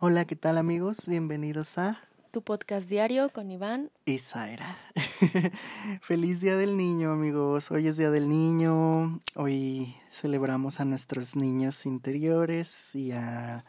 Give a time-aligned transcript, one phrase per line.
[0.00, 1.08] Hola, ¿qué tal amigos?
[1.08, 1.98] Bienvenidos a
[2.30, 4.78] Tu podcast diario con Iván y Zaira.
[6.00, 7.72] Feliz Día del Niño, amigos.
[7.72, 9.20] Hoy es Día del Niño.
[9.34, 13.64] Hoy celebramos a nuestros niños interiores y a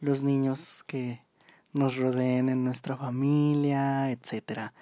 [0.00, 1.20] los niños que
[1.72, 4.72] nos rodeen en nuestra familia, etcétera.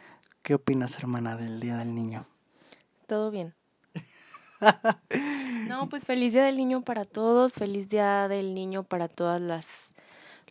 [0.43, 2.27] ¿Qué opinas, hermana, del Día del Niño?
[3.07, 3.55] Todo bien.
[5.67, 9.95] no, pues feliz día del niño para todos, feliz día del niño para todas las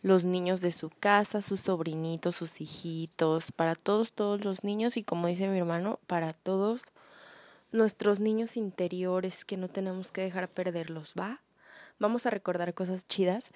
[0.02, 5.02] los niños de su casa, sus sobrinitos, sus hijitos, para todos, todos los niños y
[5.02, 6.84] como dice mi hermano, para todos
[7.72, 11.40] nuestros niños interiores que no tenemos que dejar perderlos, ¿va?
[11.98, 13.50] Vamos a recordar cosas chidas.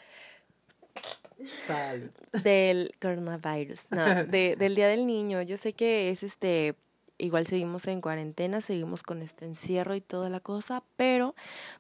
[1.67, 2.11] Salud.
[2.43, 5.43] Del coronavirus, no, de, del Día del Niño.
[5.43, 6.75] Yo sé que es este
[7.19, 11.35] igual seguimos en cuarentena, seguimos con este encierro y toda la cosa, pero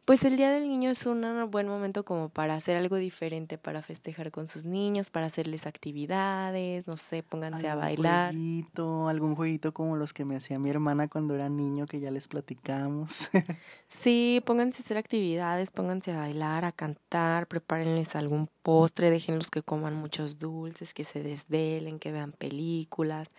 [0.05, 3.83] pues el Día del Niño es un buen momento como para hacer algo diferente, para
[3.83, 8.33] festejar con sus niños, para hacerles actividades, no sé, pónganse a bailar.
[8.33, 12.11] Jueguito, algún jueguito como los que me hacía mi hermana cuando era niño, que ya
[12.11, 13.30] les platicamos.
[13.89, 19.62] sí, pónganse a hacer actividades, pónganse a bailar, a cantar, prepárenles algún postre, déjenlos que
[19.62, 23.33] coman muchos dulces, que se desvelen, que vean películas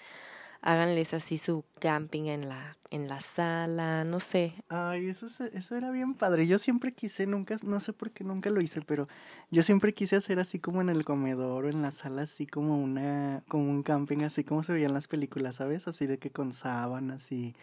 [0.66, 4.54] háganles así su camping en la, en la sala, no sé.
[4.68, 6.48] Ay, eso, eso era bien padre.
[6.48, 9.08] Yo siempre quise, nunca, no sé por qué nunca lo hice, pero
[9.52, 12.78] yo siempre quise hacer así como en el comedor o en la sala, así como
[12.78, 15.88] una, como un camping, así como se veían las películas, ¿sabes?
[15.88, 17.56] Así de que con sábanas y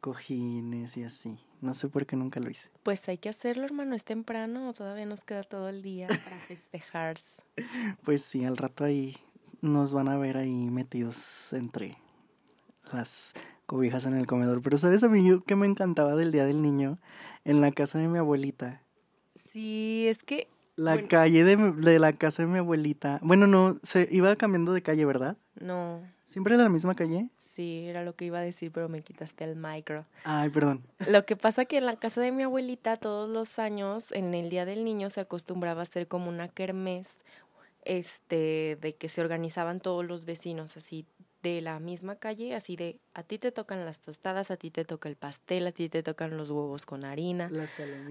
[0.00, 1.38] cojines y así.
[1.60, 2.70] No sé por qué nunca lo hice.
[2.84, 3.94] Pues hay que hacerlo, hermano.
[3.94, 7.16] Es temprano, todavía nos queda todo el día para festejar.
[8.02, 9.14] pues sí, al rato ahí
[9.60, 11.96] nos van a ver ahí metidos entre
[12.92, 13.34] las
[13.66, 14.60] cobijas en el comedor.
[14.62, 16.98] Pero ¿sabes a mí que me encantaba del Día del Niño?
[17.44, 18.80] En la casa de mi abuelita.
[19.34, 20.48] Sí, es que...
[20.76, 23.18] La calle de, de, la casa de mi abuelita.
[23.22, 25.34] Bueno, no, se iba cambiando de calle, ¿verdad?
[25.58, 26.00] No.
[26.26, 27.30] ¿Siempre era la misma calle?
[27.34, 30.04] Sí, era lo que iba a decir, pero me quitaste el micro.
[30.24, 30.82] Ay, perdón.
[31.08, 34.50] Lo que pasa que en la casa de mi abuelita todos los años, en el
[34.50, 37.20] Día del Niño, se acostumbraba a hacer como una kermés,
[37.84, 41.06] este, de que se organizaban todos los vecinos, así
[41.46, 44.84] de la misma calle, así de a ti te tocan las tostadas, a ti te
[44.84, 47.50] toca el pastel, a ti te tocan los huevos con harina,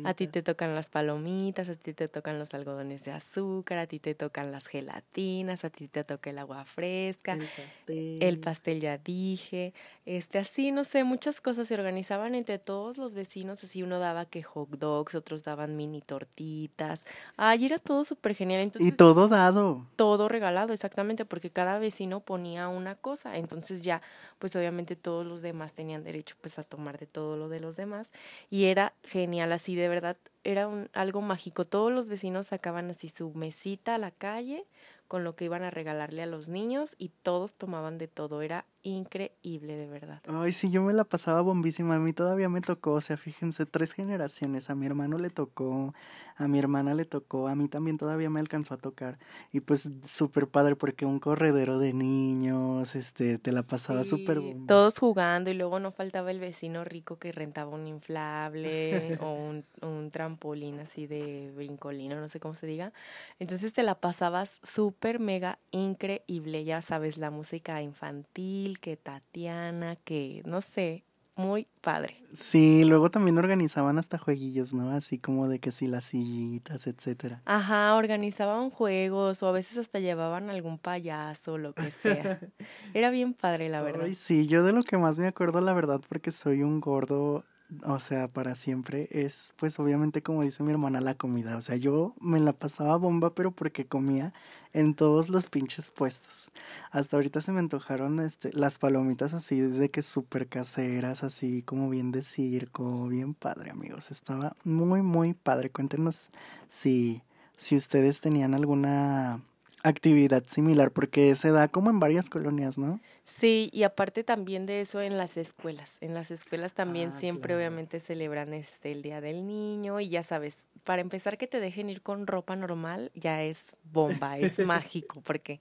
[0.06, 3.88] a ti te tocan las palomitas, a ti te tocan los algodones de azúcar, a
[3.88, 8.40] ti te tocan las gelatinas, a ti te toca el agua fresca, el pastel, el
[8.40, 9.74] pastel ya dije,
[10.06, 14.26] este así no sé, muchas cosas se organizaban entre todos los vecinos, así uno daba
[14.26, 17.06] que hot dogs, otros daban mini tortitas,
[17.38, 22.22] ay era todo súper genial, entonces y todo dado, todo regalado exactamente porque cada vecino
[22.22, 24.02] ponía una cosa entonces ya,
[24.40, 27.76] pues obviamente todos los demás tenían derecho pues a tomar de todo lo de los
[27.76, 28.12] demás.
[28.50, 31.66] Y era genial, así de verdad, era un, algo mágico.
[31.66, 34.64] Todos los vecinos sacaban así su mesita a la calle
[35.08, 38.42] con lo que iban a regalarle a los niños y todos tomaban de todo.
[38.42, 40.22] Era increíble, de verdad.
[40.28, 41.96] Ay, sí, yo me la pasaba bombísima.
[41.96, 44.70] A mí todavía me tocó, o sea, fíjense, tres generaciones.
[44.70, 45.94] A mi hermano le tocó,
[46.38, 49.18] a mi hermana le tocó, a mí también todavía me alcanzó a tocar.
[49.52, 55.00] Y pues súper padre porque un corredero de niños, este, te la pasaba súper Todos
[55.00, 60.12] jugando y luego no faltaba el vecino rico que rentaba un inflable o un, un
[60.12, 62.94] trampolín así de brincolino, no sé cómo se diga.
[63.40, 70.42] Entonces te la pasabas súper mega increíble, ya sabes, la música infantil que Tatiana, que
[70.46, 71.04] no sé,
[71.36, 72.16] muy padre.
[72.34, 74.92] Sí, luego también organizaban hasta jueguillos, ¿no?
[74.92, 77.42] Así como de que si las sillitas, etcétera.
[77.46, 82.40] Ajá, organizaban juegos o a veces hasta llevaban algún payaso, lo que sea.
[82.94, 84.06] Era bien padre, la verdad.
[84.06, 87.44] Ay, sí, yo de lo que más me acuerdo, la verdad, porque soy un gordo
[87.84, 91.58] o sea, para siempre, es pues obviamente como dice mi hermana la comida.
[91.58, 94.34] O sea, yo me la pasaba bomba, pero porque comía
[94.74, 96.52] en todos los pinches puestos.
[96.92, 101.90] Hasta ahorita se me antojaron este, las palomitas así de que súper caseras, así como
[101.90, 104.12] bien de circo, bien padre, amigos.
[104.12, 105.70] Estaba muy, muy padre.
[105.70, 106.30] Cuéntenos
[106.68, 107.22] si,
[107.56, 109.40] si ustedes tenían alguna
[109.84, 113.00] actividad similar, porque se da como en varias colonias, ¿no?
[113.26, 115.98] Sí, y aparte también de eso en las escuelas.
[116.02, 120.22] En las escuelas también ah, siempre obviamente celebran este el Día del Niño y ya
[120.22, 125.22] sabes, para empezar que te dejen ir con ropa normal ya es bomba, es mágico,
[125.26, 125.60] porque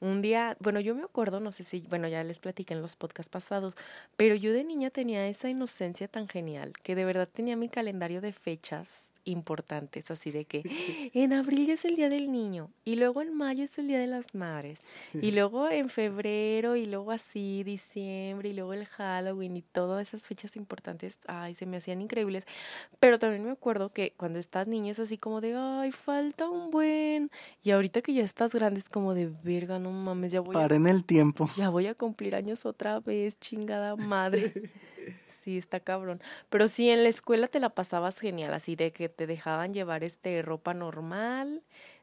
[0.00, 2.94] un día, bueno, yo me acuerdo, no sé si, bueno, ya les platiqué en los
[2.94, 3.72] podcasts pasados,
[4.18, 8.20] pero yo de niña tenía esa inocencia tan genial que de verdad tenía mi calendario
[8.20, 10.62] de fechas importantes, así de que
[11.14, 13.98] en abril ya es el Día del Niño y luego en mayo es el Día
[13.98, 14.82] de las Madres
[15.14, 20.26] y luego en febrero y luego así diciembre y luego el Halloween y todas esas
[20.26, 22.44] fechas importantes, ay, se me hacían increíbles.
[23.00, 26.70] Pero también me acuerdo que cuando estás niña es así como de, ay, falta un
[26.70, 27.30] buen.
[27.62, 30.76] Y ahorita que ya estás grande es como de, verga, no mames, ya voy Para
[30.76, 31.48] en el tiempo.
[31.56, 34.52] Ya voy a cumplir años otra vez, chingada madre.
[35.26, 36.20] Sí, está cabrón.
[36.50, 40.04] Pero sí, en la escuela te la pasabas genial, así de que te dejaban llevar
[40.04, 41.60] este ropa normal,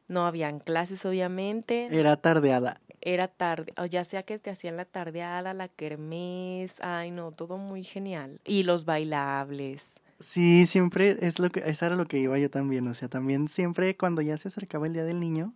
[0.08, 1.88] no habían clases obviamente.
[1.90, 2.78] Era tardeada.
[3.00, 7.56] Era tarde, o ya sea que te hacían la tardeada, la kermés, ay no, todo
[7.56, 8.40] muy genial.
[8.44, 10.00] Y los bailables.
[10.18, 13.48] Sí, siempre es lo que, eso era lo que iba yo también, o sea, también
[13.48, 15.52] siempre cuando ya se acercaba el Día del Niño,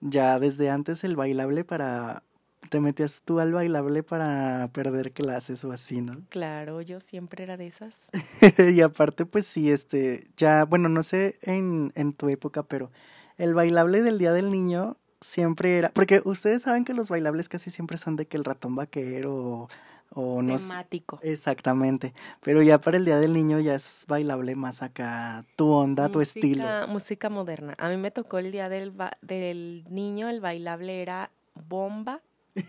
[0.00, 2.22] ya desde antes el bailable para
[2.68, 6.16] te metías tú al bailable para perder clases o así, ¿no?
[6.28, 8.10] Claro, yo siempre era de esas.
[8.74, 12.90] y aparte, pues sí, este, ya, bueno, no sé en, en tu época, pero
[13.38, 17.70] el bailable del Día del Niño siempre era, porque ustedes saben que los bailables casi
[17.70, 19.68] siempre son de que el ratón vaquero
[20.12, 21.20] o, no Temático.
[21.22, 26.08] Exactamente, pero ya para el Día del Niño ya es bailable más acá, tu onda,
[26.08, 26.64] tu estilo.
[26.88, 27.74] Música moderna.
[27.78, 28.92] A mí me tocó el Día del,
[29.22, 31.30] del Niño, el bailable era
[31.68, 32.20] bomba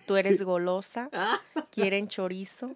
[0.06, 1.10] Tú eres golosa,
[1.72, 2.76] quieren chorizo.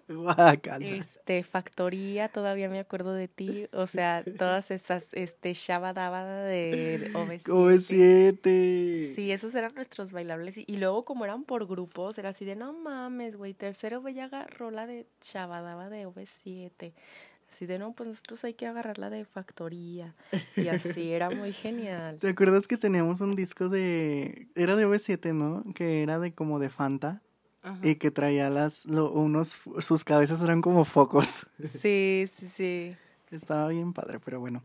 [0.80, 3.66] Este, factoría, todavía me acuerdo de ti.
[3.72, 9.02] O sea, todas esas, este, shabadaba de OV7.
[9.02, 10.56] Sí, esos eran nuestros bailables.
[10.58, 13.54] Y luego, como eran por grupos, era así de no mames, güey.
[13.54, 16.92] Tercero, voy a agarrar la de shabadaba de OV7.
[17.48, 20.12] Así de no, pues nosotros hay que agarrarla de factoría.
[20.56, 22.18] Y así era muy genial.
[22.18, 24.48] ¿Te acuerdas que teníamos un disco de.
[24.54, 25.62] Era de V7, ¿no?
[25.74, 27.20] Que era de como de Fanta.
[27.82, 28.86] Y que traía las.
[28.86, 29.58] unos.
[29.80, 31.46] Sus cabezas eran como focos.
[31.62, 32.96] Sí, sí, sí.
[33.30, 34.62] Estaba bien padre, pero bueno.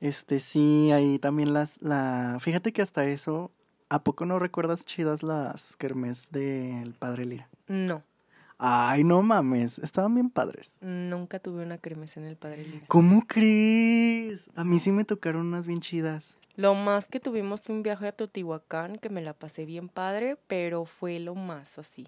[0.00, 1.80] Este sí, ahí también las.
[1.82, 3.50] la Fíjate que hasta eso.
[3.88, 7.48] ¿A poco no recuerdas chidas las kermés del Padre Lira?
[7.66, 8.02] No.
[8.62, 10.76] Ay, no mames, estaban bien padres.
[10.82, 12.84] Nunca tuve una cremesa en el Padre Lira.
[12.88, 14.50] ¿Cómo crees?
[14.54, 16.36] A mí sí me tocaron unas bien chidas.
[16.56, 20.36] Lo más que tuvimos fue un viaje a Totihuacán, que me la pasé bien padre,
[20.46, 22.06] pero fue lo más así.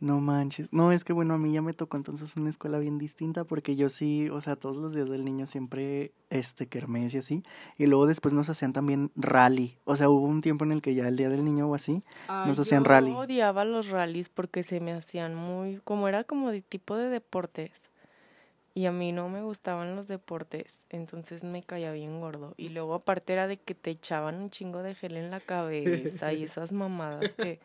[0.00, 0.72] No manches.
[0.72, 3.76] No, es que bueno, a mí ya me tocó entonces una escuela bien distinta porque
[3.76, 7.44] yo sí, o sea, todos los días del niño siempre, este, kermés y así.
[7.76, 9.74] Y luego después nos hacían también rally.
[9.84, 12.02] O sea, hubo un tiempo en el que ya el día del niño o así,
[12.28, 13.10] nos hacían rally.
[13.10, 17.10] Yo odiaba los rallies porque se me hacían muy, como era como de tipo de
[17.10, 17.90] deportes.
[18.72, 22.54] Y a mí no me gustaban los deportes, entonces me caía bien gordo.
[22.56, 26.32] Y luego aparte era de que te echaban un chingo de gel en la cabeza
[26.32, 27.58] y esas mamadas que...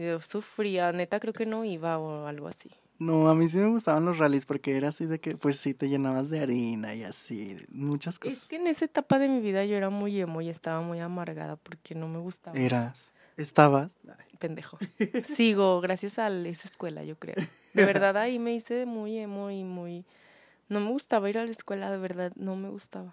[0.00, 2.70] Yo sufría, neta creo que no iba o algo así.
[2.98, 5.74] No, a mí sí me gustaban los rallies porque era así de que, pues sí,
[5.74, 8.44] te llenabas de harina y así, muchas cosas.
[8.44, 11.00] Es que en esa etapa de mi vida yo era muy emo y estaba muy
[11.00, 12.58] amargada porque no me gustaba.
[12.58, 13.98] Eras, estabas.
[14.38, 14.78] Pendejo.
[15.22, 17.36] Sigo, gracias a esa escuela, yo creo.
[17.74, 20.06] De verdad ahí me hice muy emo y muy...
[20.70, 23.12] No me gustaba ir a la escuela, de verdad, no me gustaba.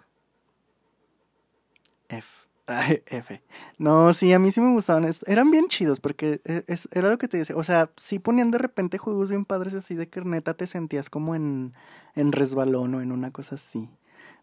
[2.08, 2.47] F.
[2.70, 3.40] Ay, F.
[3.78, 5.08] No, sí, a mí sí me gustaban.
[5.26, 7.56] Eran bien chidos porque e, es, era lo que te decía.
[7.56, 11.08] O sea, sí ponían de repente juegos bien padres así de que neta te sentías
[11.08, 11.72] como en,
[12.14, 13.88] en resbalón o en una cosa así.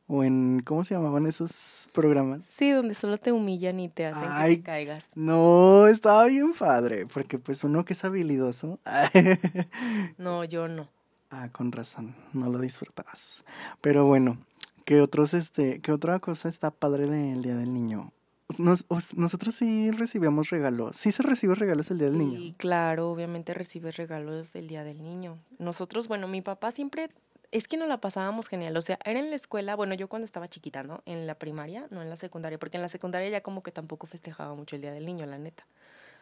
[0.08, 2.44] O en, ¿cómo se llamaban esos programas?
[2.46, 5.10] Sí, donde solo te humillan y te hacen que te caigas.
[5.14, 8.80] No, estaba bien padre, porque pues uno que es habilidoso.
[10.18, 10.88] no, yo no.
[11.30, 13.44] Ah, con razón, no lo disfrutabas.
[13.82, 14.38] Pero bueno,
[14.86, 18.12] ¿Qué otros, este, otra cosa está padre del Día del Niño?
[18.60, 20.96] nosotros sí recibíamos regalos.
[20.96, 22.40] Sí se recibe regalos el Día del Niño.
[22.40, 25.38] Sí, claro, obviamente recibes regalos el Día del Niño.
[25.58, 27.10] Nosotros, bueno, mi papá siempre,
[27.52, 28.78] es que nos la pasábamos genial.
[28.78, 31.02] O sea, era en la escuela, bueno, yo cuando estaba chiquita, ¿no?
[31.06, 34.06] En la primaria, no en la secundaria, porque en la secundaria ya como que tampoco
[34.06, 35.64] festejaba mucho el Día del Niño, la neta.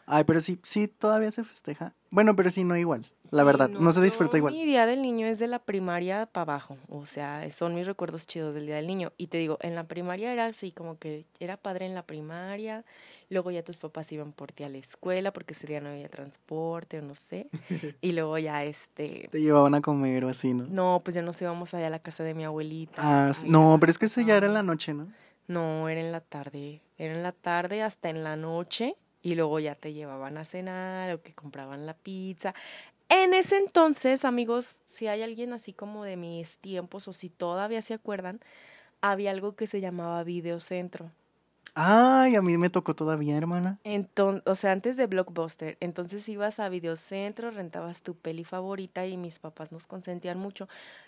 [0.06, 1.94] Ay, pero sí, sí, todavía se festeja.
[2.12, 4.54] Bueno, pero sí, no igual, la verdad, no, se disfruta igual.
[4.54, 8.28] Mi día del niño es de la primaria para abajo, o sea, son mis recuerdos
[8.28, 9.12] chidos del día del niño.
[9.18, 12.84] Y te digo, en la primaria era así, como que era padre en la primaria,
[13.30, 16.10] luego ya tus papás iban por ti a la escuela porque ese día no había
[16.10, 17.48] transporte o no sé.
[18.02, 19.30] Y luego ya este...
[19.32, 20.66] Te llevaban a comer o así, ¿no?
[20.68, 22.96] No, pues ya nos íbamos allá a la casa de mi abuelita.
[22.98, 25.08] Ah, no, pero es que eso ya era en la noche, ¿no?
[25.48, 29.60] No, era en la tarde, era en la tarde hasta en la noche y luego
[29.60, 32.54] ya te llevaban a cenar o que compraban la pizza.
[33.10, 37.82] En ese entonces, amigos, si hay alguien así como de mis tiempos o si todavía
[37.82, 38.40] se acuerdan,
[39.02, 41.10] había algo que se llamaba Videocentro.
[41.76, 43.80] Ay, a mí me tocó todavía, hermana.
[43.84, 45.76] Entonces, o sea, antes de Blockbuster.
[45.80, 50.68] Entonces ibas a Videocentro, rentabas tu peli favorita y mis papás nos consentían mucho.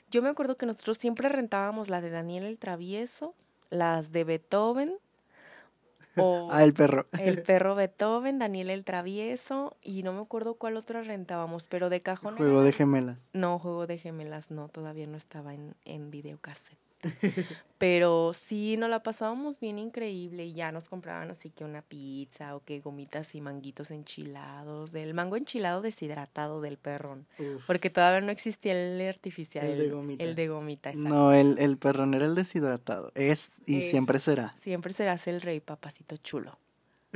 [0.10, 3.36] Yo me acuerdo que nosotros siempre rentábamos la de Daniel el Travieso
[3.70, 4.96] las de Beethoven
[6.18, 7.06] o Ah, el perro.
[7.20, 12.02] el perro Beethoven, Daniel el Travieso y no me acuerdo cuál otra rentábamos, pero de
[12.02, 12.36] cajón.
[12.38, 13.30] Juego era- de gemelas.
[13.34, 16.78] No, juego de gemelas, no, todavía no estaba en, en videocassette.
[17.78, 22.56] Pero sí, nos la pasábamos bien increíble y ya nos compraban así que una pizza
[22.56, 27.26] o que gomitas y manguitos enchilados, el mango enchilado deshidratado del perrón,
[27.68, 30.24] porque todavía no existía el artificial, El de gomita.
[30.24, 31.10] el de gomita, exacto.
[31.10, 33.12] No, el, el perrón era el deshidratado.
[33.14, 34.54] Es y Es- siempre será.
[34.60, 36.58] Siempre serás el rey papacito chulo.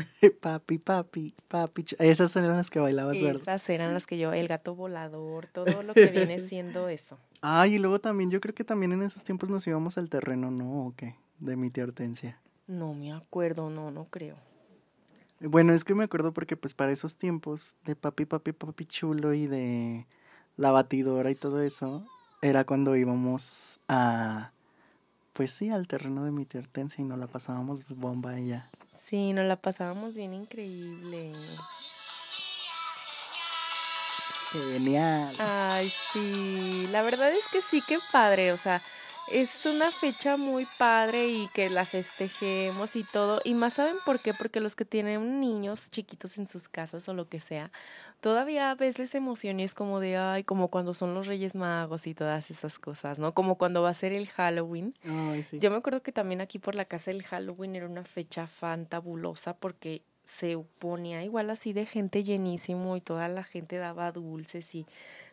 [0.42, 1.86] papi, papi, papi.
[2.00, 3.42] Esas eran las que bailabas, ¿verdad?
[3.42, 7.18] Esas eran las que yo, el gato volador, todo lo que viene siendo eso.
[7.42, 10.52] Ay, y luego también, yo creo que también en esos tiempos nos íbamos al terreno,
[10.52, 10.88] ¿no?
[10.88, 11.16] ¿O qué?
[11.40, 12.40] De mi tía Hortensia.
[12.68, 14.36] No me acuerdo, no, no creo.
[15.42, 19.34] Bueno, es que me acuerdo porque pues para esos tiempos de papi, papi, papi chulo
[19.34, 20.06] y de
[20.58, 22.06] la batidora y todo eso,
[22.42, 24.52] era cuando íbamos a,
[25.34, 28.70] pues sí, al terreno de mi tía Hortensia y nos la pasábamos bomba ella.
[29.00, 31.34] Sí, nos la pasábamos bien increíble.
[34.52, 35.36] Genial.
[35.40, 38.82] Ay, sí, la verdad es que sí, qué padre, o sea,
[39.32, 44.20] es una fecha muy padre y que la festejemos y todo, y más saben por
[44.20, 47.72] qué, porque los que tienen niños chiquitos en sus casas o lo que sea,
[48.22, 52.08] todavía a veces emoción y es como de, ay, como cuando son los Reyes Magos
[52.08, 53.34] y todas esas cosas, ¿no?
[53.34, 54.94] Como cuando va a ser el Halloween.
[55.04, 55.60] Ay, sí.
[55.60, 59.54] Yo me acuerdo que también aquí por la casa el Halloween era una fecha fantabulosa
[59.54, 64.86] porque se ponía igual así de gente llenísimo y toda la gente daba dulces y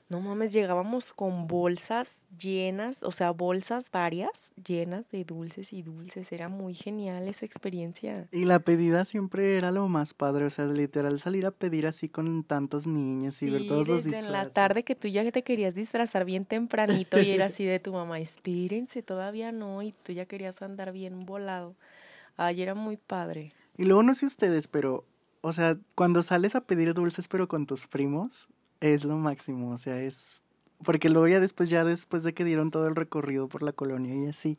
[0.08, 6.30] no mames, llegábamos con bolsas llenas, o sea, bolsas varias llenas de dulces y dulces.
[6.30, 8.26] Era muy genial esa experiencia.
[8.30, 12.08] Y la pedida siempre era lo más padre, o sea, literal salir a pedir así
[12.08, 14.52] con tantos niños y ver Sí, todos los desde en la disfraces.
[14.54, 18.20] tarde que tú ya te querías disfrazar bien tempranito y era así de tu mamá,
[18.20, 21.74] espérense, todavía no, y tú ya querías andar bien volado.
[22.36, 23.52] Ay, era muy padre.
[23.76, 25.02] Y luego no sé ustedes, pero,
[25.40, 28.46] o sea, cuando sales a pedir dulces pero con tus primos,
[28.80, 30.42] es lo máximo, o sea, es...
[30.84, 34.14] Porque luego ya después, ya después de que dieron todo el recorrido por la colonia
[34.14, 34.58] y así,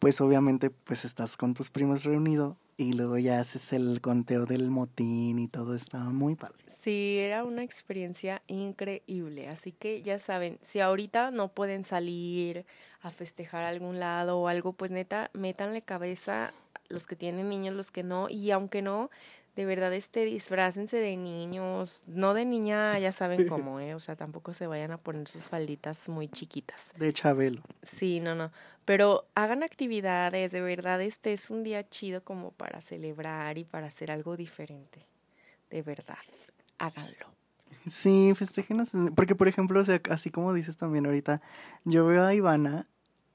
[0.00, 4.70] pues obviamente pues estás con tus primos reunido y luego ya haces el conteo del
[4.70, 6.56] motín y todo estaba muy padre.
[6.66, 9.48] Sí, era una experiencia increíble.
[9.48, 12.64] Así que ya saben, si ahorita no pueden salir
[13.02, 16.54] a festejar a algún lado o algo, pues neta, métanle cabeza
[16.88, 18.30] los que tienen niños, los que no.
[18.30, 19.10] Y aunque no,
[19.56, 22.02] de verdad, este, disfrácense de niños.
[22.06, 23.94] No de niña, ya saben cómo, ¿eh?
[23.94, 26.92] O sea, tampoco se vayan a poner sus falditas muy chiquitas.
[26.98, 27.62] De Chabelo.
[27.82, 28.50] Sí, no, no.
[28.84, 33.86] Pero hagan actividades, de verdad, este es un día chido como para celebrar y para
[33.86, 35.00] hacer algo diferente.
[35.70, 36.18] De verdad,
[36.78, 37.26] háganlo.
[37.86, 38.92] Sí, festéjenos.
[39.14, 41.40] Porque, por ejemplo, o sea, así como dices también ahorita,
[41.84, 42.86] yo veo a Ivana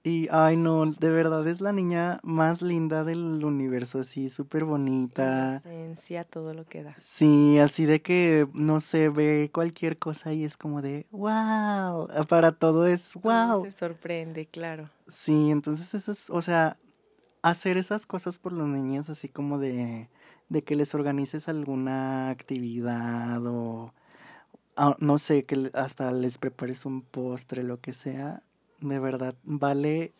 [0.05, 5.59] y, ay, no, de verdad es la niña más linda del universo, así, súper bonita.
[5.65, 6.93] Inocencia, todo lo que da.
[6.99, 12.51] Sí, así de que, no sé, ve cualquier cosa y es como de, wow, para
[12.51, 13.65] todo es wow.
[13.65, 14.87] Se sorprende, claro.
[15.07, 16.77] Sí, entonces eso es, o sea,
[17.41, 20.07] hacer esas cosas por los niños, así como de,
[20.49, 23.91] de que les organices alguna actividad o,
[24.77, 28.43] ah, no sé, que hasta les prepares un postre, lo que sea,
[28.81, 30.11] de verdad, vale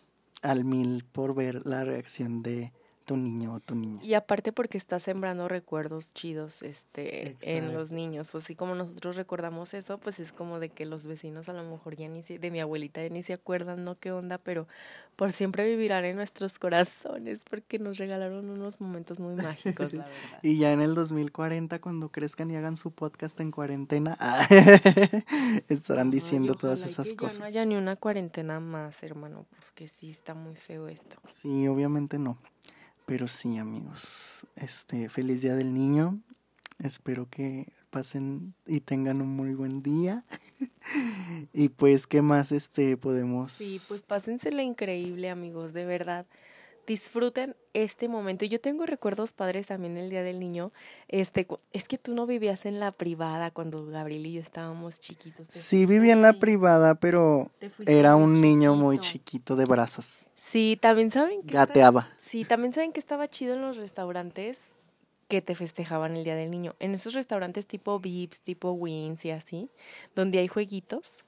[0.42, 2.72] al mil por ver la reacción de
[3.06, 4.04] tu niño o tu niña.
[4.04, 8.30] Y aparte porque está sembrando recuerdos chidos este en los niños.
[8.32, 11.64] Pues así como nosotros recordamos eso, pues es como de que los vecinos a lo
[11.64, 13.96] mejor ya ni se, de mi abuelita ya ni se acuerdan, ¿no?
[13.96, 14.38] ¿Qué onda?
[14.40, 14.68] Pero
[15.16, 20.40] por siempre vivirán en nuestros corazones porque nos regalaron unos momentos muy mágicos, la verdad.
[20.42, 24.18] Y ya en el 2040, cuando crezcan y hagan su podcast en cuarentena,
[25.70, 27.38] estarán diciendo Ay, todas esas que cosas.
[27.38, 31.18] Ya no haya ni una cuarentena más, hermano, porque sí está muy feo esto.
[31.30, 32.38] Sí, obviamente no.
[33.06, 34.48] Pero sí, amigos.
[34.56, 36.20] Este, feliz día del niño.
[36.80, 40.24] Espero que pasen y tengan un muy buen día.
[41.54, 43.52] y pues, ¿qué más este podemos?
[43.54, 46.26] Sí, pues pásensela increíble, amigos, de verdad.
[46.88, 48.46] Disfruten este momento.
[48.46, 50.72] Yo tengo recuerdos padres también el Día del Niño.
[51.08, 55.48] Este, es que tú no vivías en la privada cuando Gabriel y yo estábamos chiquitos.
[55.50, 57.50] Sí, vivía en la privada, pero
[57.86, 59.56] era un niño muy chiquito.
[59.56, 60.26] de brazos.
[60.36, 62.10] Sí, también saben que Gateaba.
[62.18, 64.72] Sí, también saben que estaba chido en los restaurantes
[65.28, 66.76] que te festejaban el Día del Niño.
[66.80, 69.70] En esos restaurantes tipo Vips, tipo Wings y así,
[70.16, 71.25] donde hay jueguitos,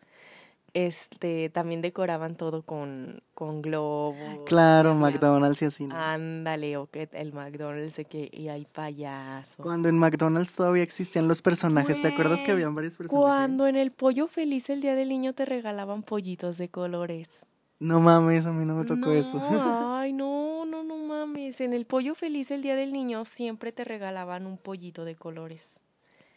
[0.85, 4.45] este, también decoraban todo con, con globos.
[4.45, 5.87] Claro, McDonald's y así.
[5.87, 5.95] ¿no?
[5.95, 9.57] Ándale, o que el McDonald's, de que y hay payasos.
[9.57, 13.25] Cuando en McDonald's todavía existían los personajes, ¿te acuerdas que habían varios personajes?
[13.25, 17.47] Cuando en el pollo feliz el día del niño te regalaban pollitos de colores.
[17.79, 19.41] No mames, a mí no me tocó no, eso.
[19.97, 23.83] Ay, no, no, no mames, en el pollo feliz el día del niño siempre te
[23.83, 25.79] regalaban un pollito de colores.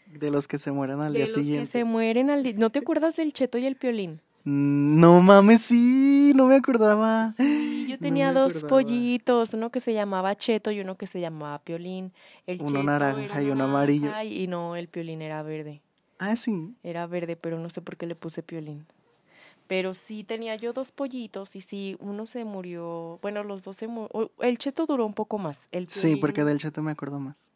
[0.06, 1.60] De los que se mueren al de día los siguiente.
[1.60, 2.54] que se mueren al día.
[2.56, 4.18] ¿No te acuerdas del cheto y el piolín?
[4.44, 7.32] No mames, sí, no me acordaba.
[7.36, 8.68] Sí, yo tenía dos acordaba.
[8.68, 12.12] pollitos, uno que se llamaba Cheto y uno que se llamaba Piolín.
[12.46, 14.10] El Uno Cheto naranja era y uno amarillo.
[14.22, 15.80] Y no, el Piolín era verde.
[16.18, 16.74] Ah, sí.
[16.82, 18.84] Era verde, pero no sé por qué le puse Piolín.
[19.68, 23.18] Pero sí tenía yo dos pollitos y sí, uno se murió.
[23.22, 24.28] Bueno, los dos se murieron.
[24.40, 25.68] El Cheto duró un poco más.
[25.70, 27.49] El Sí, porque del cheto me acuerdo más.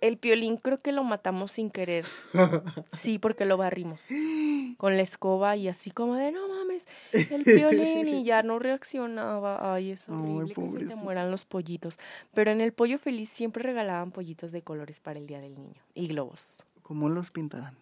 [0.00, 2.06] El Piolín creo que lo matamos sin querer.
[2.92, 4.08] Sí, porque lo barrimos
[4.78, 9.74] con la escoba y así como de no mames, el Piolín y ya no reaccionaba.
[9.74, 11.98] Ay, es Ay, horrible que se te mueran los pollitos.
[12.34, 15.80] Pero en el pollo feliz siempre regalaban pollitos de colores para el día del niño
[15.94, 17.74] y globos ¿Cómo los pintarán?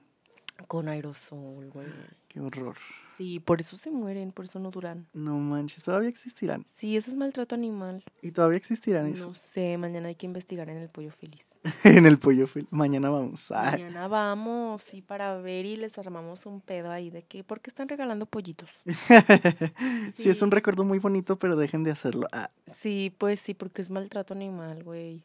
[0.66, 1.86] Con aerosol, güey.
[2.28, 2.76] Qué horror.
[3.16, 5.04] Sí, por eso se mueren, por eso no duran.
[5.12, 6.64] No manches, todavía existirán.
[6.72, 8.00] Sí, eso es maltrato animal.
[8.22, 9.34] Y todavía existirán No eso.
[9.34, 11.56] sé, mañana hay que investigar en el pollo feliz.
[11.84, 13.50] en el pollo fel- Mañana vamos.
[13.50, 17.60] Ay, Mañana vamos, sí, para ver y les armamos un pedo ahí de que, ¿por
[17.60, 18.70] qué están regalando pollitos?
[20.14, 22.28] sí, es un recuerdo muy bonito, pero dejen de hacerlo.
[22.32, 25.22] Ah, Sí, pues sí, porque es maltrato animal, güey.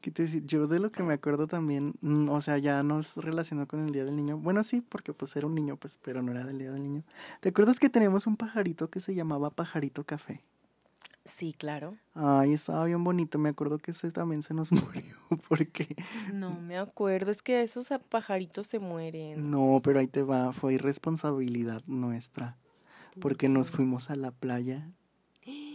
[0.00, 0.44] ¿Qué te decir?
[0.46, 3.80] Yo de lo que me acuerdo también, mm, o sea, ya no es relacionado con
[3.80, 4.38] el Día del Niño.
[4.38, 7.02] Bueno, sí, porque pues era un niño, pues, pero no era del Día del Niño.
[7.40, 10.40] ¿Te acuerdas que teníamos un pajarito que se llamaba Pajarito Café?
[11.24, 11.94] Sí, claro.
[12.14, 13.38] Ay, estaba bien bonito.
[13.38, 15.14] Me acuerdo que ese también se nos murió
[15.48, 15.94] porque...
[16.32, 19.50] No me acuerdo, es que esos a- pajaritos se mueren.
[19.50, 22.54] No, pero ahí te va, fue irresponsabilidad nuestra.
[23.20, 24.86] Porque nos fuimos a la playa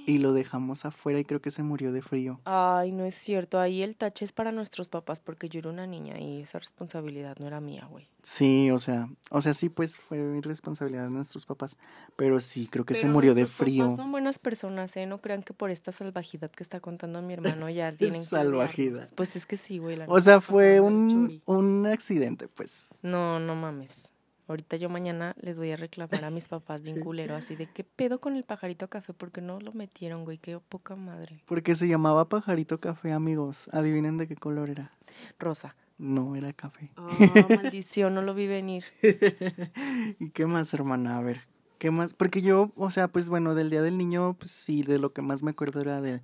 [0.05, 2.39] y lo dejamos afuera y creo que se murió de frío.
[2.45, 5.87] Ay, no es cierto, ahí el tache es para nuestros papás porque yo era una
[5.87, 8.07] niña y esa responsabilidad no era mía, güey.
[8.21, 11.77] Sí, o sea, o sea, sí, pues fue irresponsabilidad de nuestros papás,
[12.15, 13.83] pero sí, creo que se murió de frío.
[13.83, 15.05] papás son buenas personas, ¿eh?
[15.05, 19.09] No crean que por esta salvajidad que está contando mi hermano ya tienen Salvajidad.
[19.15, 19.97] Pues es que sí, güey.
[19.97, 22.95] la O sea, se fue un, un accidente, pues.
[23.01, 24.13] No, no mames.
[24.53, 27.83] Ahorita yo mañana les voy a reclamar a mis papás bien culero, así de qué
[27.83, 31.41] pedo con el pajarito café, porque no lo metieron, güey, qué poca madre.
[31.47, 33.67] Porque se llamaba Pajarito Café, amigos.
[33.73, 34.91] Adivinen de qué color era.
[35.39, 35.73] Rosa.
[35.97, 36.91] No, era café.
[36.97, 37.09] Ah,
[37.63, 38.83] maldición, no lo vi venir.
[40.19, 41.17] ¿Y qué más, hermana?
[41.17, 41.41] A ver,
[41.79, 42.13] ¿qué más?
[42.13, 45.23] Porque yo, o sea, pues bueno, del Día del Niño, pues sí, de lo que
[45.23, 46.21] más me acuerdo era de,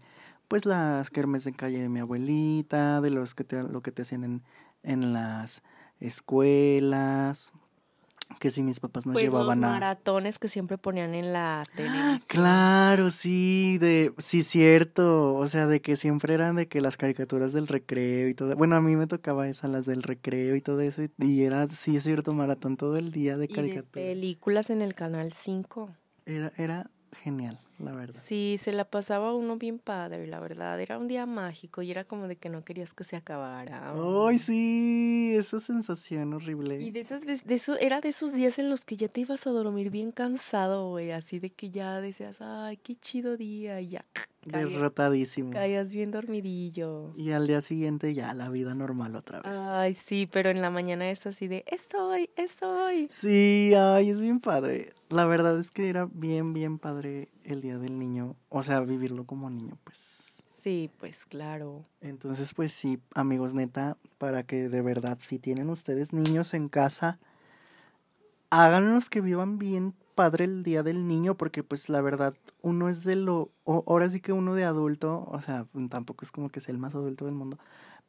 [0.47, 4.03] pues las kermes en calle de mi abuelita, de los que te, lo que te
[4.03, 4.41] hacían en,
[4.84, 5.63] en las
[5.99, 7.53] escuelas,
[8.39, 9.67] que si mis papás nos Pues los llevaban a...
[9.69, 12.21] maratones que siempre ponían en la televisión.
[12.27, 17.51] Claro, sí, de, sí, cierto, o sea, de que siempre eran de que las caricaturas
[17.53, 20.79] del recreo y todo, bueno, a mí me tocaba esas, las del recreo y todo
[20.81, 23.93] eso, y, y era, sí, es cierto, maratón todo el día de Y de caricaturas.
[23.93, 25.89] películas en el canal 5.
[26.25, 26.89] Era, era
[27.23, 28.21] genial, la verdad.
[28.23, 30.79] Sí, se la pasaba uno bien padre, la verdad.
[30.79, 33.93] Era un día mágico y era como de que no querías que se acabara.
[34.27, 36.81] Ay, sí, esa sensación horrible.
[36.81, 39.21] Y de esas veces, de eso, era de esos días en los que ya te
[39.21, 43.79] ibas a dormir bien cansado, güey, así de que ya decías, ay, qué chido día,
[43.81, 44.05] y ya
[44.49, 45.51] caías, Derrotadísimo.
[45.51, 47.13] caías bien dormidillo.
[47.15, 49.55] Y al día siguiente ya la vida normal otra vez.
[49.55, 53.07] Ay, sí, pero en la mañana es así de, estoy, estoy.
[53.12, 54.93] Sí, ay, es bien padre.
[55.09, 58.35] La verdad es que era bien, bien padre el día del niño.
[58.49, 60.43] O sea, vivirlo como niño, pues.
[60.62, 61.85] Sí, pues claro.
[62.01, 67.17] Entonces, pues sí, amigos, neta, para que de verdad, si tienen ustedes niños en casa,
[68.49, 73.05] háganlos que vivan bien padre el día del niño, porque pues la verdad, uno es
[73.05, 76.60] de lo, o- ahora sí que uno de adulto, o sea, tampoco es como que
[76.60, 77.58] sea el más adulto del mundo,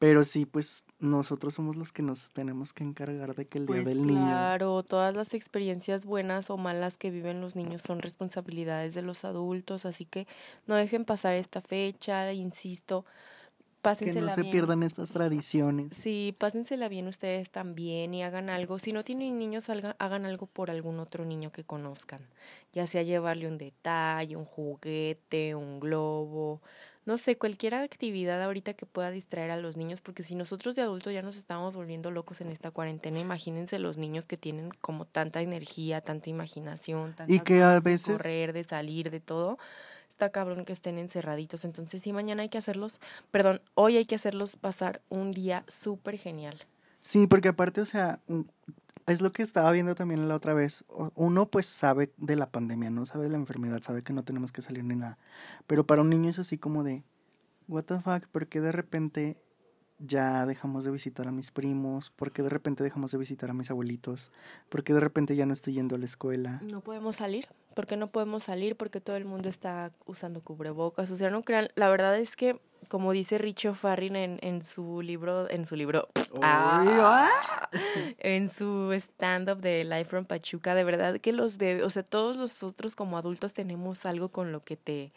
[0.00, 3.84] pero sí, pues nosotros somos los que nos tenemos que encargar de que el Pues
[3.84, 4.18] día del niño...
[4.18, 9.24] claro, todas las experiencias buenas o malas que viven los niños son responsabilidades de los
[9.24, 10.26] adultos, así que
[10.66, 13.04] no dejen pasar esta fecha, insisto,
[13.80, 14.52] Que pásensela no se bien.
[14.52, 15.96] pierdan estas tradiciones.
[15.96, 18.78] Sí, pásensela bien ustedes también y hagan algo.
[18.78, 22.20] Si no tienen niños, hagan, hagan algo por algún otro niño que conozcan.
[22.74, 26.60] Ya sea llevarle un detalle, un juguete, un globo,
[27.06, 30.82] no sé, cualquier actividad ahorita que pueda distraer a los niños, porque si nosotros de
[30.82, 35.04] adultos ya nos estamos volviendo locos en esta cuarentena, imagínense los niños que tienen como
[35.06, 39.58] tanta energía, tanta imaginación, tantas que a ganas de veces- correr, de salir, de todo.
[40.08, 41.64] Está cabrón que estén encerraditos.
[41.64, 46.18] Entonces, sí, mañana hay que hacerlos, perdón, hoy hay que hacerlos pasar un día súper
[46.18, 46.58] genial.
[47.00, 48.20] Sí, porque aparte, o sea,
[49.06, 50.84] es lo que estaba viendo también la otra vez.
[51.14, 54.52] Uno pues sabe de la pandemia, no sabe de la enfermedad, sabe que no tenemos
[54.52, 55.18] que salir ni nada.
[55.66, 57.02] Pero para un niño es así como de,
[57.68, 59.36] what the fuck, porque de repente
[60.00, 63.54] ya dejamos de visitar a mis primos, por qué de repente dejamos de visitar a
[63.54, 64.30] mis abuelitos,
[64.68, 66.60] por qué de repente ya no estoy yendo a la escuela.
[66.62, 67.46] No podemos salir.
[67.74, 68.76] ¿Por qué no podemos salir?
[68.76, 71.10] Porque todo el mundo está usando cubrebocas.
[71.10, 71.68] O sea, no crean.
[71.76, 72.56] La verdad es que,
[72.88, 76.08] como dice Richo Farrin en, en su libro, en su libro,
[76.42, 77.28] ah,
[78.18, 82.36] en su stand-up de Life from Pachuca, de verdad que los bebés, o sea, todos
[82.36, 85.12] nosotros como adultos tenemos algo con lo que te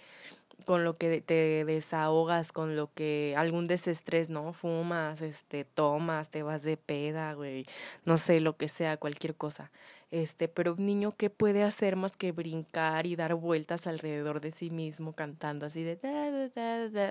[0.63, 4.54] con lo que te desahogas, con lo que algún desestrés, ¿no?
[4.54, 7.65] Fumas, este, tomas, te vas de peda, güey,
[8.06, 9.71] no sé, lo que sea, cualquier cosa.
[10.13, 14.52] Este, pero un niño qué puede hacer más que brincar y dar vueltas alrededor de
[14.52, 15.97] sí mismo cantando así de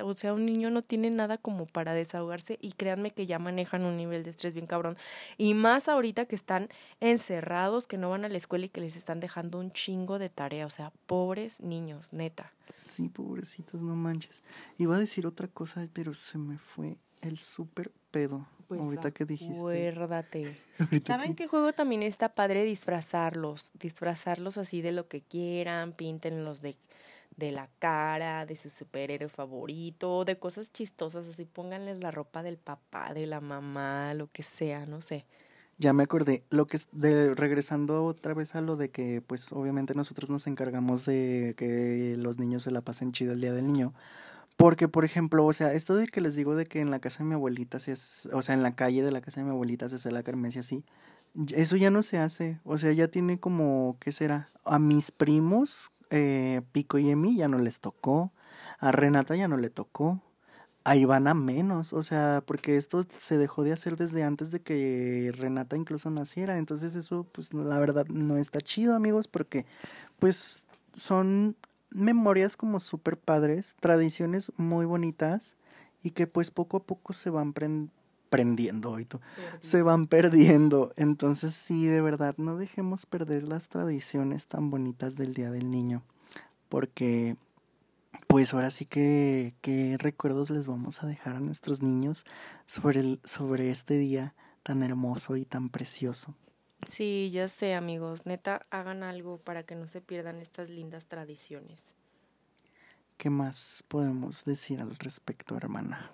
[0.05, 3.83] o sea, un niño no tiene nada como para desahogarse y créanme que ya manejan
[3.85, 4.97] un nivel de estrés bien cabrón
[5.37, 6.69] y más ahorita que están
[7.01, 10.29] encerrados, que no van a la escuela y que les están dejando un chingo de
[10.29, 12.53] tarea, o sea, pobres niños, neta.
[12.77, 14.45] Sí, pobrecitos, no manches.
[14.79, 18.47] Iba a decir otra cosa, pero se me fue el súper pedo.
[18.69, 19.59] Pues ahorita que dijiste.
[19.59, 20.57] Acuérdate.
[21.07, 22.65] ¿Saben qué juego también está padre?
[22.65, 23.71] Disfrazarlos.
[23.81, 25.93] Disfrazarlos así de lo que quieran.
[25.93, 26.77] Píntenlos de,
[27.37, 31.27] de la cara, de su superhéroe favorito, de cosas chistosas.
[31.27, 35.25] Así pónganles la ropa del papá, de la mamá, lo que sea, no sé.
[35.79, 39.95] Ya me acordé, lo que de regresando otra vez a lo de que pues obviamente
[39.95, 43.93] nosotros nos encargamos de que los niños se la pasen chido el día del niño.
[44.57, 47.19] Porque, por ejemplo, o sea, esto de que les digo de que en la casa
[47.19, 47.93] de mi abuelita, se
[48.33, 50.57] o sea, en la calle de la casa de mi abuelita se hace la kermés
[50.57, 50.85] así,
[51.55, 52.61] eso ya no se hace.
[52.65, 54.49] O sea, ya tiene como, ¿qué será?
[54.65, 58.31] A mis primos, eh, Pico y Emi, ya no les tocó.
[58.79, 60.21] A Renata ya no le tocó.
[60.85, 61.93] A Ivana menos.
[61.93, 66.59] O sea, porque esto se dejó de hacer desde antes de que Renata incluso naciera.
[66.59, 69.65] Entonces eso, pues la verdad, no está chido, amigos, porque
[70.19, 71.57] pues son
[71.95, 75.55] memorias como súper padres, tradiciones muy bonitas
[76.03, 78.99] y que pues poco a poco se van prendiendo,
[79.61, 80.93] se van perdiendo.
[80.97, 86.03] Entonces sí, de verdad, no dejemos perder las tradiciones tan bonitas del Día del Niño,
[86.69, 87.37] porque
[88.27, 92.25] pues ahora sí que qué recuerdos les vamos a dejar a nuestros niños
[92.67, 96.35] sobre, el, sobre este día tan hermoso y tan precioso.
[96.87, 101.95] Sí, ya sé amigos, neta, hagan algo para que no se pierdan estas lindas tradiciones.
[103.19, 106.11] ¿Qué más podemos decir al respecto, hermana?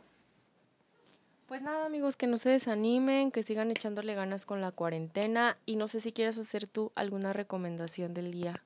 [1.49, 5.77] Pues nada amigos, que no se desanimen, que sigan echándole ganas con la cuarentena y
[5.77, 8.61] no sé si quieres hacer tú alguna recomendación del día.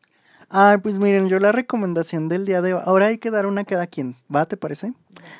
[0.54, 3.64] Ay, pues miren, yo la recomendación del día de hoy, ahora hay que dar una
[3.64, 4.44] cada quien, ¿va?
[4.44, 4.92] ¿Te parece?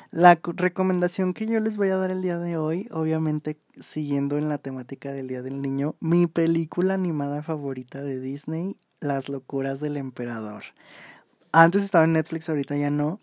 [0.09, 4.49] La recomendación que yo les voy a dar el día de hoy, obviamente siguiendo en
[4.49, 9.97] la temática del Día del Niño, mi película animada favorita de Disney, Las locuras del
[9.97, 10.63] emperador.
[11.51, 13.19] Antes estaba en Netflix, ahorita ya no,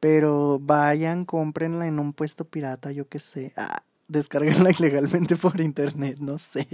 [0.00, 3.52] pero vayan, cómprenla en un puesto pirata, yo qué sé.
[3.56, 6.66] Ah, descarguenla ilegalmente por internet, no sé.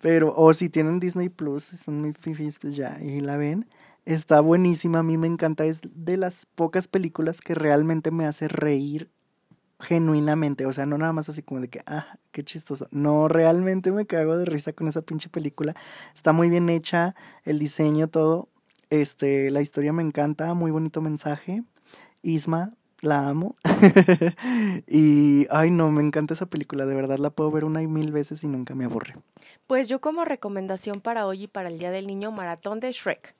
[0.00, 3.66] Pero, o si tienen Disney Plus, son muy fifis, pues ya, y la ven.
[4.08, 8.48] Está buenísima, a mí me encanta, es de las pocas películas que realmente me hace
[8.48, 9.10] reír
[9.80, 12.88] genuinamente, o sea, no nada más así como de que, ah, qué chistoso.
[12.90, 15.74] No, realmente me cago de risa con esa pinche película.
[16.14, 18.48] Está muy bien hecha, el diseño, todo.
[18.88, 21.62] Este, la historia me encanta, muy bonito mensaje.
[22.22, 23.56] Isma, la amo.
[24.86, 28.10] y, ay, no, me encanta esa película, de verdad la puedo ver una y mil
[28.10, 29.16] veces y nunca me aburre.
[29.66, 33.34] Pues yo como recomendación para hoy y para el Día del Niño, maratón de Shrek.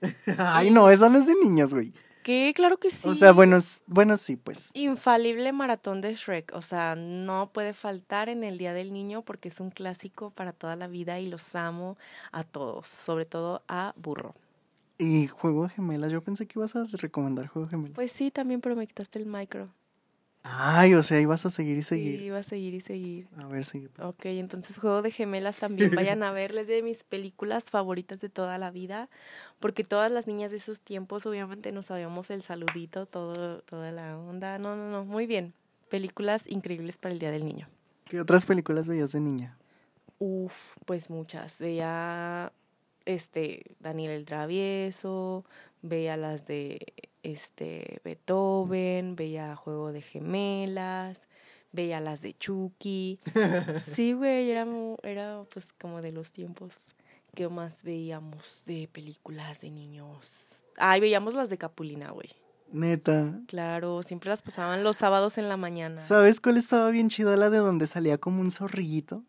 [0.38, 1.92] Ay, no, esa no es de niños, güey.
[2.22, 2.52] ¿Qué?
[2.54, 3.08] Claro que sí.
[3.08, 4.70] O sea, bueno, bueno, sí, pues.
[4.74, 6.52] Infalible maratón de Shrek.
[6.54, 10.52] O sea, no puede faltar en el Día del Niño porque es un clásico para
[10.52, 11.96] toda la vida y los amo
[12.32, 14.34] a todos, sobre todo a Burro.
[14.98, 17.94] Y Juego de Gemelas, yo pensé que ibas a recomendar Juego de Gemelas.
[17.94, 19.66] Pues sí, también, pero me quitaste el micro.
[20.42, 22.18] Ay, o sea, ibas a seguir y seguir.
[22.18, 23.26] Sí, iba a seguir y seguir.
[23.36, 23.88] A ver, sigue.
[23.94, 24.08] Pues.
[24.08, 28.56] Ok, entonces Juego de Gemelas también vayan a verles de mis películas favoritas de toda
[28.56, 29.08] la vida,
[29.60, 34.16] porque todas las niñas de esos tiempos obviamente no sabíamos el saludito, todo, toda la
[34.18, 34.58] onda.
[34.58, 35.52] No, no, no, muy bien.
[35.90, 37.66] Películas increíbles para el Día del Niño.
[38.08, 39.54] ¿Qué otras películas veías de niña?
[40.18, 41.60] Uf, pues muchas.
[41.60, 42.50] Veía
[43.04, 45.44] este Daniel el Travieso,
[45.82, 46.80] veía las de
[47.22, 51.28] este Beethoven, veía Juego de Gemelas,
[51.72, 53.18] veía las de Chucky.
[53.78, 54.66] Sí, güey, era,
[55.02, 56.94] era pues como de los tiempos
[57.34, 60.64] que más veíamos de películas de niños.
[60.76, 62.28] Ay, veíamos las de Capulina, güey.
[62.72, 63.34] Neta.
[63.46, 66.00] Claro, siempre las pasaban los sábados en la mañana.
[66.00, 67.36] ¿Sabes cuál estaba bien chida?
[67.36, 69.22] La de donde salía como un zorrillito.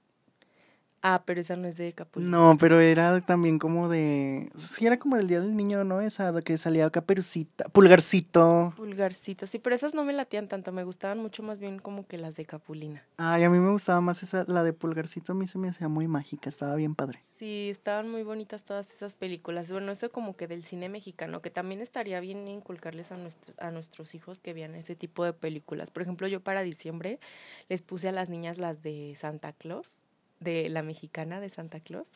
[1.04, 2.30] Ah, pero esa no es de Capulina.
[2.30, 4.52] No, pero era también como de.
[4.54, 6.00] Sí, era como del Día del Niño, ¿no?
[6.00, 7.66] Esa que salía Caperucita.
[7.70, 8.74] Pulgarcito.
[8.78, 10.72] Pulgarcito, sí, pero esas no me latían tanto.
[10.72, 13.04] Me gustaban mucho más bien como que las de Capulina.
[13.18, 14.46] Ay, a mí me gustaba más esa.
[14.48, 16.50] La de Pulgarcito a mí se me hacía muy mágica.
[16.50, 17.20] Estaba bien padre.
[17.36, 19.72] Sí, estaban muy bonitas todas esas películas.
[19.72, 23.72] Bueno, eso como que del cine mexicano, que también estaría bien inculcarles a, nuestro, a
[23.72, 25.90] nuestros hijos que vean ese tipo de películas.
[25.90, 27.18] Por ejemplo, yo para diciembre
[27.70, 30.02] les puse a las niñas las de Santa Claus
[30.42, 32.10] de la mexicana de Santa Claus.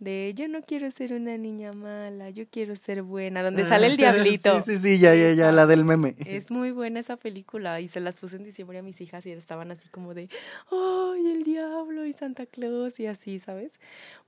[0.00, 3.96] De yo no quiero ser una niña mala, yo quiero ser buena, donde sale el
[3.98, 4.60] diablito.
[4.60, 6.16] Sí, sí, sí, ya, ya, ya, la del meme.
[6.26, 9.30] Es muy buena esa película y se las puse en diciembre a mis hijas y
[9.30, 10.28] estaban así como de,
[10.72, 12.98] ¡ay, el diablo y Santa Claus!
[12.98, 13.78] y así, ¿sabes?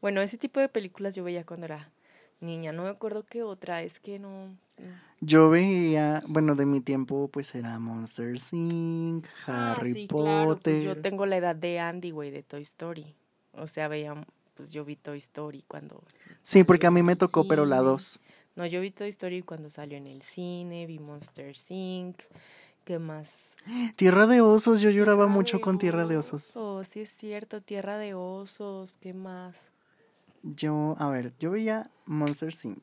[0.00, 1.88] Bueno, ese tipo de películas yo veía cuando era
[2.40, 4.50] niña, no me acuerdo qué otra, es que no...
[5.20, 10.82] Yo veía, bueno, de mi tiempo pues era Monster Inc., ah, Harry pues Potter.
[10.82, 13.06] yo tengo la edad de Andy, güey, de Toy Story.
[13.52, 14.14] O sea, veía,
[14.56, 16.02] pues yo vi Toy Story cuando...
[16.42, 18.20] Sí, porque a mí me tocó, pero la dos.
[18.56, 22.20] No, yo vi Toy Story cuando salió en el cine, vi Monster Inc.,
[22.84, 23.56] ¿Qué más?
[23.96, 26.52] Tierra de osos, yo lloraba mucho con Tierra de osos.
[26.54, 29.56] Oh, sí es cierto, Tierra de osos, ¿qué más?
[30.44, 32.78] Yo, a ver, yo veía Monster Inc.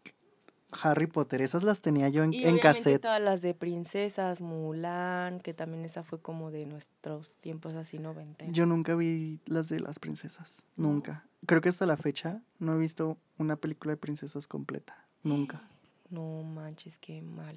[0.81, 3.01] Harry Potter, esas las tenía yo en, y en cassette.
[3.01, 8.45] todas las de princesas, Mulan, que también esa fue como de nuestros tiempos así 90.
[8.47, 11.23] Yo nunca vi las de las princesas, nunca.
[11.45, 15.61] Creo que hasta la fecha no he visto una película de princesas completa, nunca.
[16.09, 17.55] No manches, qué mal.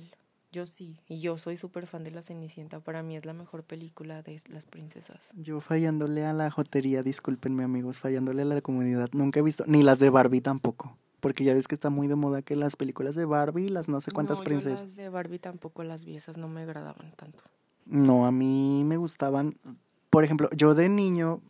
[0.53, 3.63] Yo sí, y yo soy súper fan de La Cenicienta, para mí es la mejor
[3.63, 5.33] película de las princesas.
[5.37, 9.83] Yo fallándole a la jotería, discúlpenme amigos, fallándole a la comunidad, nunca he visto, ni
[9.83, 10.97] las de Barbie tampoco.
[11.21, 14.01] Porque ya ves que está muy de moda que las películas de Barbie, las no
[14.01, 14.83] sé cuántas princesas.
[14.83, 17.43] las de Barbie tampoco las vi, esas no me agradaban tanto.
[17.87, 19.57] No, a mí me gustaban.
[20.11, 21.41] Por ejemplo, yo de niño,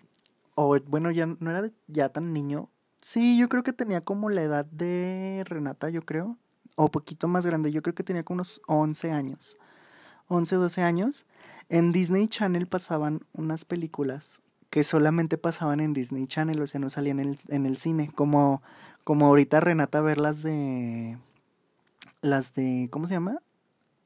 [0.55, 2.69] o bueno, ya no era ya tan niño.
[3.03, 6.37] Sí, yo creo que tenía como la edad de Renata, yo creo.
[6.75, 9.57] O poquito más grande, yo creo que tenía como unos 11 años.
[10.29, 11.27] 11, 12 años.
[11.69, 16.91] En Disney Channel pasaban unas películas que solamente pasaban en Disney Channel, o sea, no
[16.91, 18.63] salían en el, en el cine, como
[19.07, 21.17] como ahorita Renata ver las de.
[22.23, 22.89] Las de.
[22.91, 23.39] ¿Cómo se llama?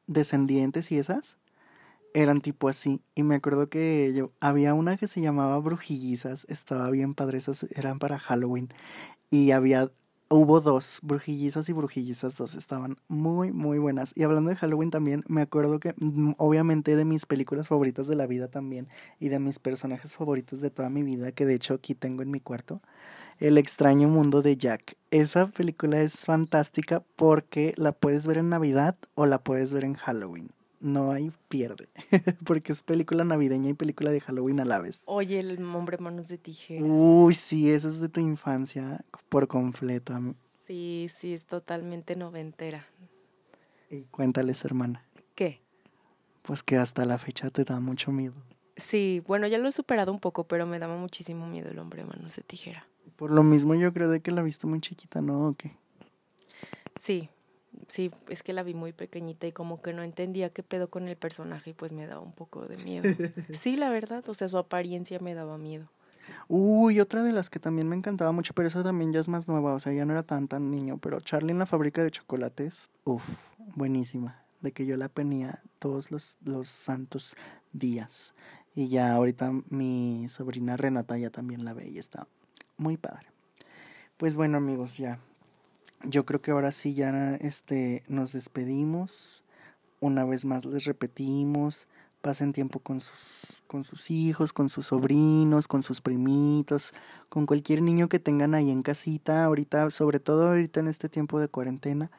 [0.06, 1.38] Descendientes y esas.
[2.12, 3.00] Eran tipo así.
[3.14, 4.30] Y me acuerdo que yo.
[4.40, 6.44] Había una que se llamaba Brujillizas.
[6.50, 7.38] Estaba bien padre.
[7.38, 8.68] Esas eran para Halloween.
[9.30, 9.88] Y había.
[10.28, 14.12] Hubo dos, Brujillizas y Brujillizas dos, estaban muy, muy buenas.
[14.16, 18.14] Y hablando de Halloween también, me acuerdo que, mm, obviamente, de mis películas favoritas de
[18.14, 18.86] la vida también,
[19.18, 22.30] y de mis personajes favoritos de toda mi vida, que de hecho aquí tengo en
[22.30, 22.80] mi cuarto,
[23.40, 24.96] el extraño mundo de Jack.
[25.10, 29.94] Esa película es fantástica porque la puedes ver en Navidad o la puedes ver en
[29.94, 30.50] Halloween.
[30.80, 31.88] No hay pierde,
[32.46, 35.02] porque es película navideña y película de Halloween a la vez.
[35.06, 36.84] Oye, el hombre manos de tijera.
[36.84, 40.14] Uy, sí, esa es de tu infancia por completo.
[40.66, 42.86] Sí, sí, es totalmente noventera.
[43.90, 45.02] Y cuéntales, hermana.
[45.34, 45.60] ¿Qué?
[46.42, 48.34] Pues que hasta la fecha te da mucho miedo.
[48.80, 52.04] Sí, bueno, ya lo he superado un poco, pero me daba muchísimo miedo el hombre
[52.04, 52.84] manos de tijera.
[53.16, 55.48] Por lo mismo yo creo de que la viste muy chiquita, ¿no?
[55.48, 55.72] ¿O qué?
[56.96, 57.28] Sí,
[57.88, 61.06] sí, es que la vi muy pequeñita y como que no entendía qué pedo con
[61.08, 63.08] el personaje y pues me daba un poco de miedo.
[63.52, 65.86] Sí, la verdad, o sea, su apariencia me daba miedo.
[66.48, 69.48] Uy, otra de las que también me encantaba mucho, pero esa también ya es más
[69.48, 72.10] nueva, o sea, ya no era tan tan niño, pero Charlie en la fábrica de
[72.10, 73.28] chocolates, uff,
[73.74, 77.36] buenísima, de que yo la ponía todos los, los santos
[77.72, 78.32] días.
[78.74, 82.26] Y ya ahorita mi sobrina Renata ya también la ve y está
[82.76, 83.26] muy padre.
[84.16, 85.18] Pues bueno amigos, ya.
[86.04, 89.42] Yo creo que ahora sí ya este, nos despedimos.
[90.00, 91.86] Una vez más les repetimos,
[92.20, 96.94] pasen tiempo con sus, con sus hijos, con sus sobrinos, con sus primitos,
[97.28, 101.38] con cualquier niño que tengan ahí en casita, ahorita, sobre todo ahorita en este tiempo
[101.38, 102.10] de cuarentena,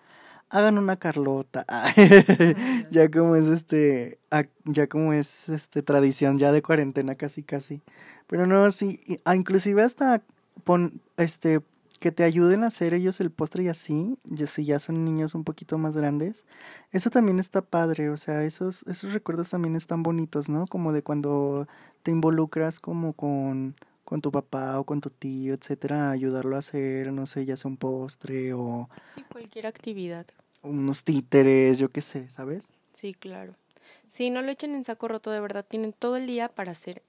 [0.51, 1.65] hagan una Carlota.
[2.91, 4.19] ya como es este,
[4.65, 7.81] ya como es este tradición ya de cuarentena casi casi.
[8.27, 10.21] Pero no, sí, ah, inclusive hasta
[10.63, 11.59] pon, este,
[11.99, 15.43] que te ayuden a hacer ellos el postre y así, si ya son niños un
[15.43, 16.45] poquito más grandes,
[16.91, 20.65] eso también está padre, o sea, esos, esos recuerdos también están bonitos, ¿no?
[20.65, 21.67] Como de cuando
[22.03, 27.13] te involucras como con, con tu papá o con tu tío, etcétera, ayudarlo a hacer,
[27.13, 28.89] no sé, ya sea un postre o...
[29.13, 30.25] Sí, cualquier actividad.
[30.61, 32.71] Unos títeres, yo qué sé, ¿sabes?
[32.93, 33.53] Sí, claro.
[34.09, 37.01] Sí, no lo echen en saco roto, de verdad, tienen todo el día para hacer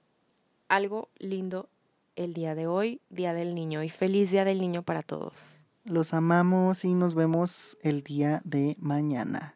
[0.69, 1.67] algo lindo
[2.15, 5.61] el día de hoy, Día del Niño, y feliz Día del Niño para todos.
[5.85, 9.55] Los amamos y nos vemos el día de mañana.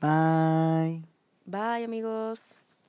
[0.00, 1.02] Bye.
[1.46, 2.58] Bye amigos.